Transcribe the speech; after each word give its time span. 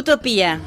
Utopía, 0.00 0.62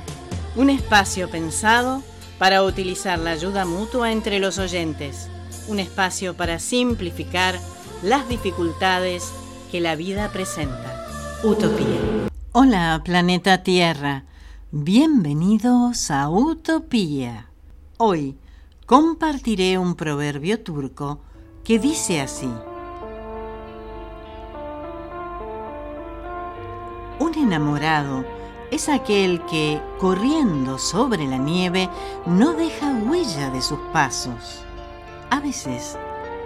un 0.55 0.69
espacio 0.69 1.27
pensado 1.27 2.03
para 2.37 2.61
utilizar 2.61 3.17
la 3.17 3.31
ayuda 3.31 3.65
mutua 3.65 4.11
entre 4.11 4.37
los 4.37 4.59
oyentes, 4.59 5.27
un 5.67 5.79
espacio 5.79 6.37
para 6.37 6.59
simplificar 6.59 7.59
las 8.03 8.29
dificultades 8.29 9.33
que 9.71 9.81
la 9.81 9.95
vida 9.95 10.29
presenta. 10.31 11.07
Utopía. 11.43 12.29
Hola, 12.51 13.01
planeta 13.03 13.63
Tierra. 13.63 14.25
Bienvenidos 14.69 16.11
a 16.11 16.29
Utopía. 16.29 17.47
Hoy 17.97 18.37
compartiré 18.85 19.79
un 19.79 19.95
proverbio 19.95 20.59
turco 20.59 21.21
que 21.63 21.79
dice 21.79 22.21
así. 22.21 22.51
Un 27.17 27.33
enamorado 27.35 28.42
es 28.73 28.89
aquel 28.89 29.39
que, 29.45 29.79
corriendo 29.99 30.79
sobre 30.79 31.27
la 31.27 31.37
nieve, 31.37 31.89
no 32.25 32.53
deja 32.53 32.91
huella 32.91 33.51
de 33.51 33.61
sus 33.61 33.77
pasos. 33.91 34.63
A 35.29 35.39
veces, 35.39 35.95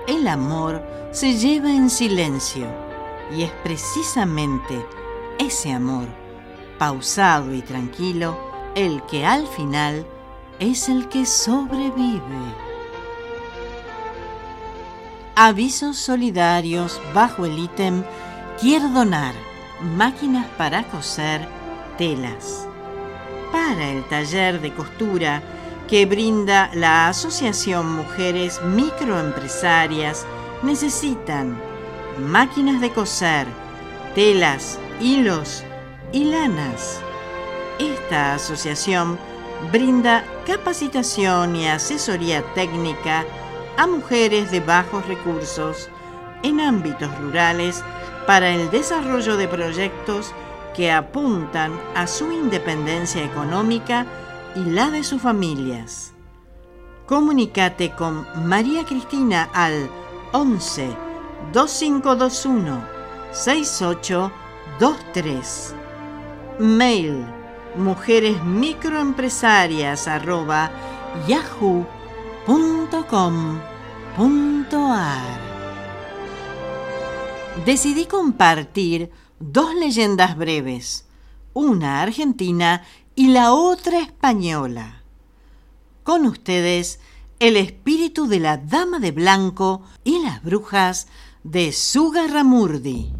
el 0.07 0.27
amor 0.27 0.83
se 1.11 1.37
lleva 1.37 1.71
en 1.71 1.89
silencio 1.89 2.67
y 3.33 3.43
es 3.43 3.51
precisamente 3.63 4.85
ese 5.39 5.71
amor, 5.71 6.07
pausado 6.77 7.53
y 7.53 7.61
tranquilo, 7.61 8.37
el 8.75 9.01
que 9.03 9.25
al 9.25 9.47
final 9.47 10.05
es 10.59 10.89
el 10.89 11.07
que 11.07 11.25
sobrevive. 11.25 12.21
Avisos 15.35 15.97
solidarios 15.97 16.99
bajo 17.13 17.45
el 17.45 17.57
ítem 17.57 18.03
Quiero 18.59 18.89
donar 18.89 19.35
máquinas 19.95 20.47
para 20.57 20.83
coser 20.83 21.47
telas. 21.97 22.67
Para 23.51 23.89
el 23.89 24.03
taller 24.05 24.61
de 24.61 24.73
costura 24.73 25.41
que 25.87 26.05
brinda 26.05 26.69
la 26.73 27.07
Asociación 27.07 27.91
Mujeres 27.95 28.61
Microempresarias, 28.63 30.25
necesitan 30.63 31.57
máquinas 32.19 32.81
de 32.81 32.91
coser, 32.91 33.47
telas, 34.15 34.79
hilos 34.99 35.63
y 36.11 36.25
lanas. 36.25 36.99
Esta 37.79 38.35
asociación 38.35 39.17
brinda 39.71 40.23
capacitación 40.45 41.55
y 41.55 41.67
asesoría 41.67 42.43
técnica 42.53 43.25
a 43.77 43.87
mujeres 43.87 44.51
de 44.51 44.59
bajos 44.59 45.07
recursos 45.07 45.89
en 46.43 46.59
ámbitos 46.59 47.15
rurales 47.19 47.83
para 48.25 48.49
el 48.49 48.69
desarrollo 48.71 49.37
de 49.37 49.47
proyectos 49.47 50.33
que 50.77 50.91
apuntan 50.91 51.73
a 51.95 52.05
su 52.05 52.31
independencia 52.31 53.25
económica 53.25 54.05
y 54.55 54.59
la 54.59 54.91
de 54.91 55.03
sus 55.03 55.19
familias. 55.21 56.13
Comunicate 57.07 57.91
con 57.91 58.27
María 58.47 58.85
Cristina 58.85 59.49
al 59.53 59.89
11 60.33 60.89
2521 61.51 62.83
6823. 63.31 65.75
Mail 66.59 67.25
mujeres 67.75 68.43
microempresarias 68.43 70.07
Decidí 77.65 78.05
compartir 78.05 79.09
dos 79.39 79.75
leyendas 79.75 80.37
breves, 80.37 81.05
una 81.53 82.01
argentina 82.01 82.83
y 83.15 83.29
la 83.29 83.53
otra 83.53 83.99
española. 83.99 85.03
Con 86.03 86.25
ustedes, 86.25 86.99
el 87.39 87.57
espíritu 87.57 88.27
de 88.27 88.39
la 88.39 88.57
Dama 88.57 88.99
de 88.99 89.11
Blanco 89.11 89.83
y 90.03 90.19
las 90.23 90.43
brujas 90.43 91.07
de 91.43 91.71
Sugarramurdi. 91.71 93.13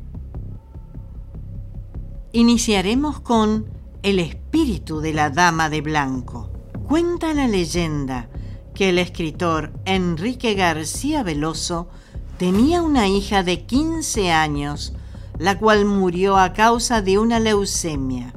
Iniciaremos 2.32 3.20
con 3.20 3.68
el 4.04 4.20
espíritu 4.20 5.02
de 5.02 5.14
la 5.14 5.30
Dama 5.30 5.70
de 5.70 5.82
Blanco. 5.82 6.50
Cuenta 6.88 7.34
la 7.34 7.48
leyenda 7.48 8.30
que 8.74 8.90
el 8.90 9.00
escritor 9.00 9.74
Enrique 9.86 10.54
García 10.54 11.24
Veloso 11.24 11.90
tenía 12.38 12.82
una 12.82 13.08
hija 13.08 13.44
de 13.44 13.66
15 13.66 14.32
años 14.32 14.94
la 15.40 15.58
cual 15.58 15.86
murió 15.86 16.38
a 16.38 16.54
causa 16.54 17.02
de 17.02 17.20
una 17.20 17.40
leucemia. 17.40 18.34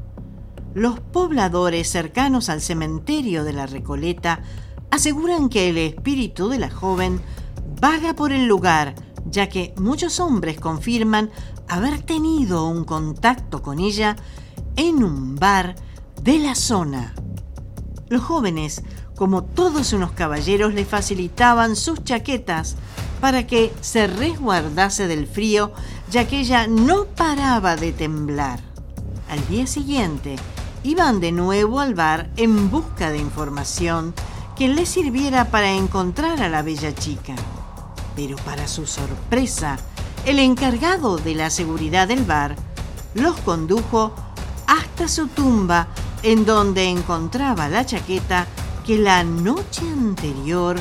Los 0.74 1.00
pobladores 1.00 1.88
cercanos 1.88 2.48
al 2.48 2.60
cementerio 2.60 3.44
de 3.44 3.52
la 3.52 3.66
Recoleta 3.66 4.40
aseguran 4.90 5.48
que 5.48 5.68
el 5.68 5.78
espíritu 5.78 6.48
de 6.48 6.58
la 6.58 6.70
joven 6.70 7.20
vaga 7.80 8.14
por 8.14 8.32
el 8.32 8.46
lugar, 8.46 8.94
ya 9.26 9.48
que 9.48 9.74
muchos 9.78 10.20
hombres 10.20 10.60
confirman 10.60 11.30
haber 11.68 12.02
tenido 12.02 12.66
un 12.66 12.84
contacto 12.84 13.62
con 13.62 13.78
ella 13.78 14.16
en 14.76 15.02
un 15.02 15.36
bar 15.36 15.76
de 16.22 16.38
la 16.38 16.54
zona. 16.54 17.14
Los 18.08 18.22
jóvenes, 18.22 18.82
como 19.20 19.44
todos 19.44 19.92
unos 19.92 20.12
caballeros, 20.12 20.72
le 20.72 20.86
facilitaban 20.86 21.76
sus 21.76 22.02
chaquetas 22.02 22.76
para 23.20 23.46
que 23.46 23.70
se 23.82 24.06
resguardase 24.06 25.08
del 25.08 25.26
frío, 25.26 25.72
ya 26.10 26.26
que 26.26 26.40
ella 26.40 26.66
no 26.66 27.04
paraba 27.04 27.76
de 27.76 27.92
temblar. 27.92 28.60
Al 29.28 29.46
día 29.46 29.66
siguiente, 29.66 30.36
iban 30.84 31.20
de 31.20 31.32
nuevo 31.32 31.80
al 31.80 31.94
bar 31.94 32.30
en 32.38 32.70
busca 32.70 33.10
de 33.10 33.18
información 33.18 34.14
que 34.56 34.68
les 34.68 34.88
sirviera 34.88 35.50
para 35.50 35.70
encontrar 35.70 36.40
a 36.40 36.48
la 36.48 36.62
bella 36.62 36.94
chica. 36.94 37.34
Pero 38.16 38.36
para 38.36 38.66
su 38.66 38.86
sorpresa, 38.86 39.76
el 40.24 40.38
encargado 40.38 41.18
de 41.18 41.34
la 41.34 41.50
seguridad 41.50 42.08
del 42.08 42.24
bar 42.24 42.56
los 43.12 43.36
condujo 43.40 44.14
hasta 44.66 45.08
su 45.08 45.26
tumba, 45.26 45.88
en 46.22 46.46
donde 46.46 46.88
encontraba 46.88 47.68
la 47.68 47.84
chaqueta 47.84 48.46
que 48.84 48.98
la 48.98 49.24
noche 49.24 49.82
anterior 49.82 50.76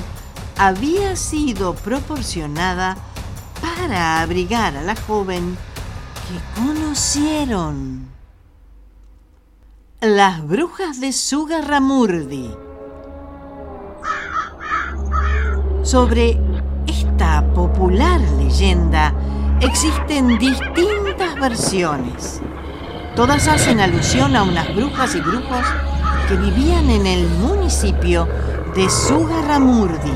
había 0.58 1.16
sido 1.16 1.74
proporcionada 1.74 2.98
para 3.62 4.22
abrigar 4.22 4.76
a 4.76 4.82
la 4.82 4.96
joven 4.96 5.58
que 6.28 6.62
conocieron. 6.62 8.08
Las 10.02 10.46
brujas 10.48 11.00
de 11.02 11.12
Sugarramurdi. 11.12 12.52
Sobre 15.84 16.40
esta 16.88 17.46
popular 17.54 18.22
leyenda 18.38 19.14
existen 19.62 20.38
distintas 20.38 21.36
versiones. 21.40 22.42
Todas 23.16 23.48
hacen 23.48 23.80
alusión 23.80 24.36
a 24.36 24.44
unas 24.44 24.74
brujas 24.74 25.16
y 25.16 25.22
brujos 25.22 25.66
que 26.30 26.36
vivían 26.36 26.92
en 26.92 27.08
el 27.08 27.28
municipio 27.28 28.28
de 28.76 28.88
Sugarramurdi 28.88 30.14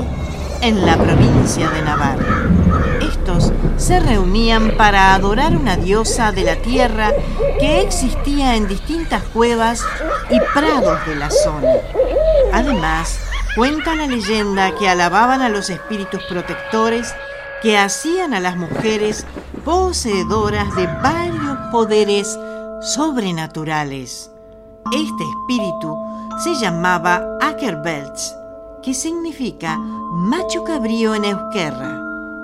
en 0.60 0.86
la 0.86 0.96
provincia 0.96 1.68
de 1.70 1.82
Navarra. 1.82 2.48
Estos 3.00 3.52
se 3.76 3.98
reunían 3.98 4.76
para 4.76 5.14
adorar 5.14 5.56
una 5.56 5.76
diosa 5.76 6.30
de 6.30 6.44
la 6.44 6.54
tierra 6.54 7.10
que 7.58 7.80
existía 7.80 8.54
en 8.54 8.68
distintas 8.68 9.24
cuevas 9.24 9.84
y 10.30 10.38
prados 10.54 11.04
de 11.04 11.16
la 11.16 11.30
zona. 11.30 11.72
Además, 12.52 13.18
cuenta 13.56 13.96
la 13.96 14.06
leyenda 14.06 14.72
que 14.76 14.88
alababan 14.88 15.42
a 15.42 15.48
los 15.48 15.68
espíritus 15.68 16.22
protectores 16.28 17.12
que 17.60 17.76
hacían 17.76 18.34
a 18.34 18.40
las 18.40 18.56
mujeres 18.56 19.26
poseedoras 19.64 20.76
de 20.76 20.86
varios 20.86 21.58
poderes 21.72 22.38
sobrenaturales. 22.82 24.30
Este 24.92 25.24
espíritu 25.24 25.96
se 26.42 26.54
llamaba 26.54 27.22
Ackerbelts 27.40 28.34
que 28.84 28.92
significa 28.92 29.78
macho 29.78 30.62
cabrío 30.62 31.14
en 31.14 31.24
Euskera. 31.24 32.00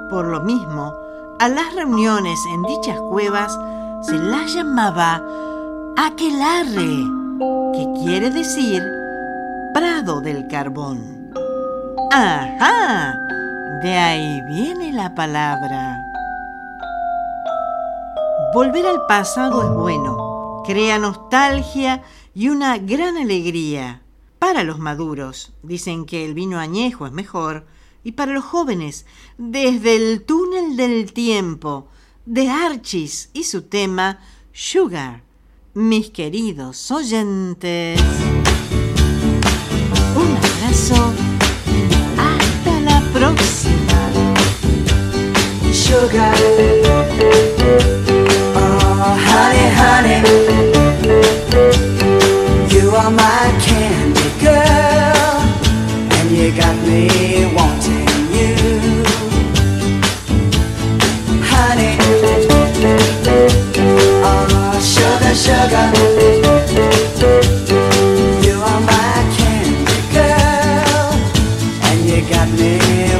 Por 0.09 0.27
lo 0.27 0.41
mismo, 0.41 0.95
a 1.39 1.49
las 1.49 1.75
reuniones 1.75 2.39
en 2.55 2.63
dichas 2.63 2.99
cuevas 3.11 3.57
se 4.03 4.17
las 4.17 4.55
llamaba 4.55 5.23
aquelarre, 5.99 7.05
que 7.75 7.93
quiere 8.03 8.31
decir 8.31 8.83
prado 9.75 10.23
del 10.23 10.49
carbón. 10.49 11.31
¡Ajá! 12.11 13.15
De 13.83 13.97
ahí 13.97 14.41
viene 14.43 14.93
la 14.93 15.15
palabra. 15.15 16.03
Volver 18.55 18.87
al 18.87 19.07
pasado 19.07 19.63
es 19.63 19.71
bueno, 19.71 20.30
Crea 20.71 21.01
nostalgia 21.01 22.05
y 22.33 22.49
una 22.49 22.79
gran 22.79 23.17
alegría. 23.17 24.03
Para 24.39 24.63
los 24.63 24.79
maduros 24.79 25.53
dicen 25.65 26.05
que 26.05 26.25
el 26.25 26.33
vino 26.33 26.61
añejo 26.61 27.07
es 27.07 27.13
mejor 27.13 27.67
y 28.05 28.13
para 28.13 28.33
los 28.33 28.45
jóvenes 28.45 29.05
desde 29.37 29.97
el 29.97 30.23
túnel 30.23 30.77
del 30.77 31.13
tiempo 31.13 31.89
de 32.25 32.51
Archis 32.51 33.31
y 33.33 33.43
su 33.43 33.63
tema 33.63 34.21
Sugar. 34.53 35.25
Mis 35.75 36.11
queridos 36.11 36.89
oyentes, 36.93 38.01
un 40.15 40.37
abrazo. 40.37 41.13
Hasta 42.17 42.81
la 42.83 43.01
próxima. 43.13 44.13
Sugar. 45.73 46.39
my 65.31 65.37
sugar. 65.37 65.87
You 68.45 68.57
are 68.71 68.81
my 68.81 69.15
candy 69.37 70.01
girl, 70.13 71.11
and 71.87 71.99
you 72.05 72.21
got 72.29 72.49
me 72.59 72.73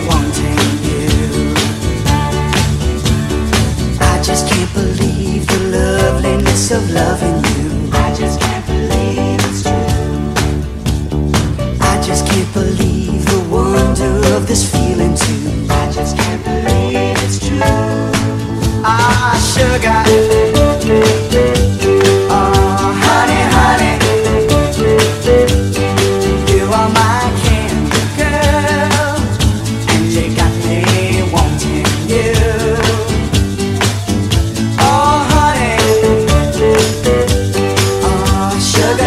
wanting 0.09 0.71
you. 0.89 1.55
I 4.01 4.21
just 4.23 4.49
can't 4.49 4.73
believe 4.75 5.47
the 5.47 5.59
loveliness 5.77 6.73
of 6.73 6.91
loving. 6.91 7.30